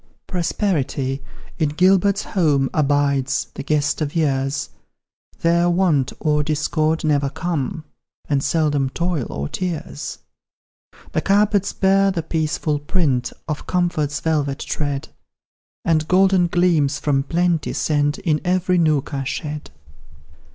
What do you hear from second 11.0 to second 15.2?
The carpets bear the peaceful print Of comfort's velvet tread,